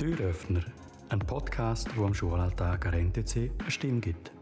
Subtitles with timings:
[0.00, 0.62] Türöffner,
[1.10, 4.32] ein Podcast, wo am Schulalltag an NTC eine Stimme gibt.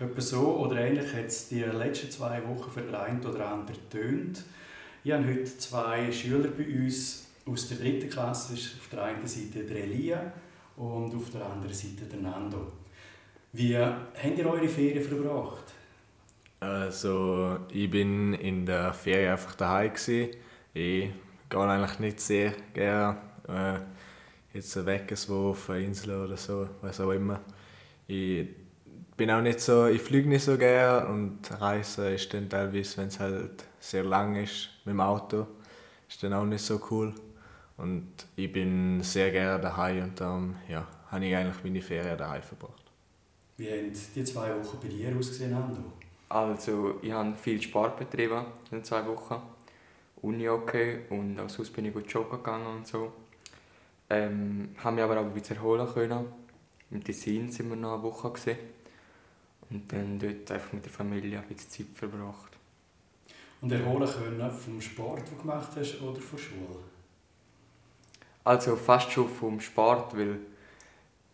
[0.00, 3.76] Etwa so oder ähnlich hat es die letzten zwei Wochen für den einen oder anderen
[3.76, 4.42] getönt.
[5.02, 8.52] Ich habe heute zwei Schüler bei uns aus der dritten Klasse.
[8.52, 10.32] Ist auf der einen Seite der Elia
[10.76, 12.72] und auf der anderen Seite der Nando.
[13.54, 15.72] Wie habt ihr eure Ferien verbracht?
[16.60, 19.92] Also, ich bin in der Ferien einfach daheim.
[19.94, 20.04] Ich
[20.74, 21.12] gehe
[21.50, 23.78] eigentlich nicht sehr gerne äh,
[24.52, 27.40] jetzt weg, so auf eine Insel oder so, was auch immer.
[28.06, 28.46] Ich
[29.20, 33.08] bin auch nicht so, ich fliege nicht so gerne und Reisen ist dann teilweise, wenn
[33.08, 35.46] es halt sehr lang ist mit dem Auto,
[36.08, 37.12] ist dann auch nicht so cool.
[37.76, 42.40] Und ich bin sehr gerne daheim und darum ja, habe ich eigentlich meine Ferien daheim
[42.40, 42.82] verbracht.
[43.58, 45.82] Wie haben die zwei Wochen bei dir ausgesehen, Ando?
[46.30, 49.36] Also, ich habe viel Sport betrieben in den zwei Wochen.
[50.22, 53.12] Uni okay und auch sonst bin ich gut joggen gegangen und so.
[54.08, 56.24] Ähm, habe mich aber auch ein bisschen erholen können.
[56.90, 58.30] Im Tessin sind wir noch eine Woche.
[58.30, 58.79] Gewesen.
[59.70, 62.52] Und dann dort einfach mit der Familie ein bisschen Zeit verbracht.
[63.60, 66.78] Und erholen können vom Sport, den du gemacht hast, oder von Schule?
[68.42, 70.38] Also fast schon vom Sport, weil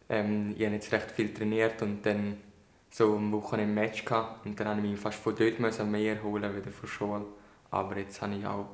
[0.08, 2.36] ähm, ich habe jetzt recht viel trainiert und dann
[2.90, 5.90] so am Wochenende ein Match gehabt und dann musste ich mich fast von dort müssen
[5.90, 7.26] mehr erholen wieder von Schule.
[7.70, 8.68] Aber jetzt habe ich auch,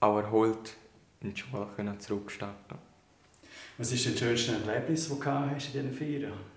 [0.00, 0.76] auch erholt
[1.20, 2.78] in die Schule können zurückstarten.
[3.78, 6.55] Was ist das schönste Erlebnis, das du hast in diesen Ferien?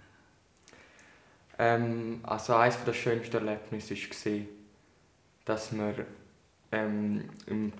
[1.60, 4.42] Ähm, also eines der schönsten Erlebnisse war,
[5.44, 6.06] dass wir
[6.72, 7.74] ähm, im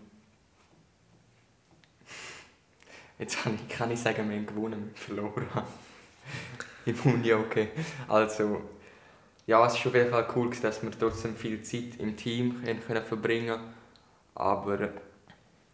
[3.18, 3.38] Jetzt
[3.70, 5.46] kann ich sagen, wir haben gewonnen, wir verloren
[6.86, 7.70] Im Uni, okay.
[8.08, 8.62] Also,
[9.46, 13.04] ja, es war auf jeden Fall cool, dass wir trotzdem viel Zeit im Team können
[13.04, 13.74] verbringen können.
[14.36, 14.90] Aber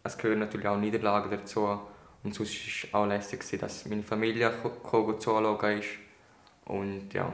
[0.02, 1.78] es gehören natürlich auch Niederlagen dazu.
[2.24, 4.52] Und sonst war es auch lässig, dass meine Familie
[4.82, 5.88] zuschauen ist.
[6.64, 7.32] Und ja.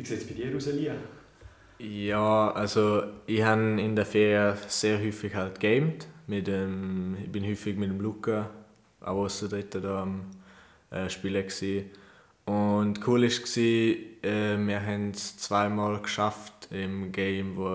[0.00, 0.94] Wie sieht es bei dir aus, Elia?
[1.78, 6.06] Ja, also ich habe in der Ferien sehr häufig halt gamed.
[6.26, 8.48] Mit dem, ich bin häufig mit dem Luca,
[9.02, 10.22] auch dritten da am
[10.90, 11.90] äh, Spielen gewesen.
[12.46, 17.68] Und cool war, äh, wir haben es zweimal geschafft im Game, wo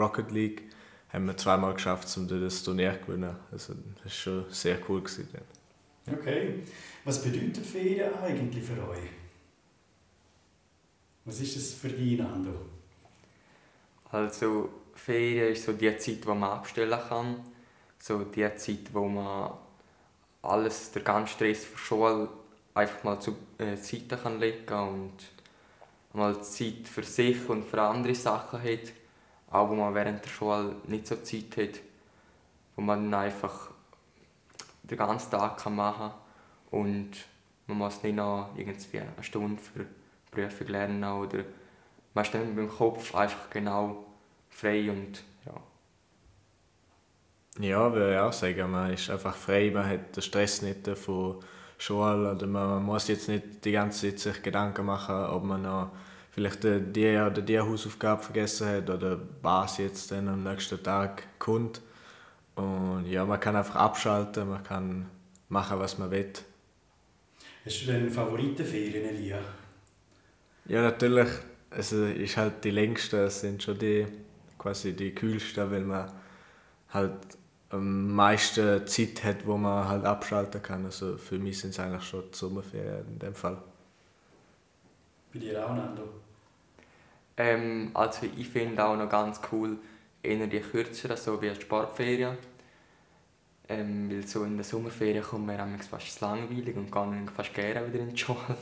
[0.00, 0.62] Rocket League,
[1.08, 3.34] haben wir zweimal geschafft, um das Turnier zu gewinnen.
[3.50, 5.00] Also das war schon sehr cool.
[5.00, 5.26] Gewesen,
[6.06, 6.60] Okay.
[7.04, 9.21] Was bedeutet Ferien eigentlich für euch?
[11.24, 12.50] Was ist das für dich, Nando?
[14.10, 17.36] Also Ferien ist so die Zeit, die man abstellen kann.
[17.98, 19.52] So die Zeit, wo man
[20.42, 22.28] alles, der ganze Stress der Schule
[22.74, 25.12] einfach mal zur äh, Seite kann legen und
[26.12, 28.92] mal Zeit für sich und für andere Sachen hat.
[29.50, 31.80] Auch wo man während der Schule nicht so Zeit hat.
[32.74, 33.70] Wo man dann einfach
[34.82, 37.10] den ganzen Tag kann machen kann und
[37.68, 39.86] man muss nicht noch irgendwie eine Stunde für
[40.32, 41.44] Prüfung lernen oder
[42.14, 44.04] man ist dann mit dem Kopf einfach genau
[44.50, 45.52] frei und ja.
[47.58, 51.36] Ja, würde ich auch sagen, man ist einfach frei, man hat den Stress nicht von
[51.78, 55.90] Schule oder man muss jetzt nicht die ganze Zeit sich Gedanken machen, ob man noch
[56.30, 61.82] vielleicht die oder die Hausaufgabe vergessen hat oder was jetzt dann am nächsten Tag kommt.
[62.54, 65.10] Und ja, man kann einfach abschalten, man kann
[65.48, 66.32] machen, was man will.
[67.64, 69.38] Hast du denn Favoritenferien, Elia?
[70.66, 71.28] Ja, natürlich.
[71.70, 74.06] Also ist halt die längsten, sind schon die
[74.58, 76.10] quasi die kühlsten, weil man
[76.90, 77.14] halt
[77.70, 80.84] am meisten Zeit hat, wo man halt abschalten kann.
[80.84, 83.58] Also für mich sind es eigentlich schon die Sommerferien in dem Fall.
[85.32, 86.08] Bei dir auch, Nando?
[87.36, 89.78] Ähm, also ich finde auch noch ganz cool
[90.22, 92.36] eher die kürzeren, so wie die Sportferien.
[93.68, 98.00] Ähm, weil so in der Sommerferien kommt man fast langweilig und kann fast gerne wieder
[98.02, 98.56] in die Schule.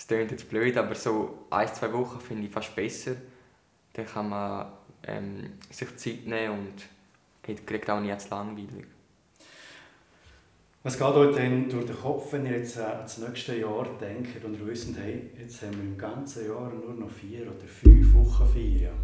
[0.00, 3.16] Es klingt jetzt blöd, aber so ein, zwei Wochen finde ich fast besser.
[3.92, 6.58] Dann kann man ähm, sich Zeit nehmen
[7.44, 8.86] und kriegt auch nicht zu langweilig.
[10.82, 14.42] Was geht euch denn durch den Kopf, wenn ihr jetzt äh, ans nächste Jahr denkt
[14.42, 18.50] und wisst, hey, jetzt haben wir im ganzen Jahr nur noch vier oder fünf Wochen
[18.54, 18.94] Ferien?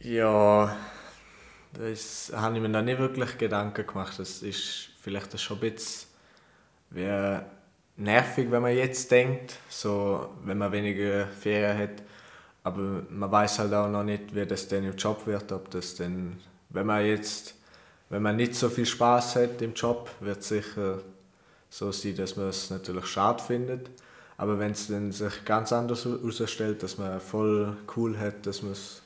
[0.00, 0.74] Ja,
[1.74, 4.18] das habe ich mir da nicht wirklich Gedanken gemacht.
[4.18, 6.08] Das ist vielleicht schon ein bisschen
[6.88, 7.42] wie
[7.96, 12.02] nervig, wenn man jetzt denkt, so, wenn man weniger Ferien hat.
[12.62, 15.94] aber man weiß halt auch noch nicht, wie das dann im Job wird, ob das
[15.96, 16.38] dann,
[16.70, 17.54] wenn man jetzt,
[18.08, 21.00] wenn man nicht so viel Spaß hat im Job, wird es sicher
[21.68, 23.90] so sein, dass man es natürlich schade findet.
[24.36, 28.72] Aber wenn es dann sich ganz anders herausstellt, dass man voll cool hat, dass man
[28.72, 29.02] es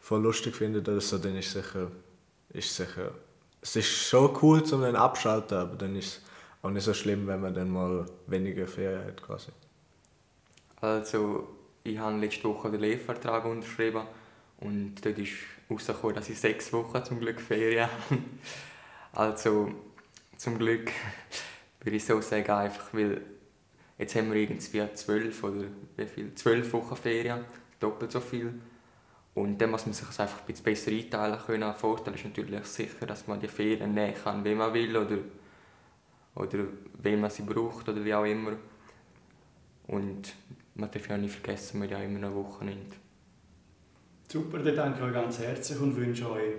[0.00, 1.90] voll lustig findet oder so, dann ist sicher,
[2.50, 3.10] ist sicher,
[3.60, 6.20] es ist schon cool zum dann abschalten, aber dann ist
[6.64, 9.52] auch nicht so schlimm, wenn man dann mal weniger Ferien hat quasi.
[10.80, 11.46] Also
[11.82, 14.02] ich habe letzte Woche den Lehrvertrag unterschrieben
[14.60, 15.32] und dort ist
[15.68, 18.18] herausgekommen, dass ich sechs Wochen zum Glück Ferien habe.
[19.16, 19.72] Also
[20.36, 20.90] zum Glück
[21.80, 23.20] würde ich so sagen, einfach weil
[23.96, 25.66] jetzt haben wir irgendwie zwölf oder
[25.96, 26.34] wie viel?
[26.34, 27.44] Zwölf Wochen Ferien,
[27.78, 28.52] doppelt so viel.
[29.34, 31.62] Und dann muss man sich das einfach ein bisschen besser einteilen können.
[31.62, 35.18] Ein Vorteil ist natürlich sicher, dass man die Ferien nehmen kann, wie man will oder,
[36.34, 36.64] oder
[37.02, 38.52] wenn man sie braucht oder wie auch immer.
[39.86, 40.34] Und
[40.74, 42.96] man darf ja nicht vergessen, wir ja immer ein Wochenende.
[44.28, 46.54] Super, dann danke ich euch ganz herzlich und wünsche euch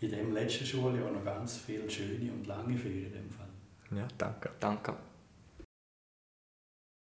[0.00, 3.06] in diesem letzten Schuljahr noch ganz viele schöne und lange Ferien.
[3.06, 3.98] In dem Fall.
[3.98, 4.50] Ja, danke.
[4.60, 4.94] Danke.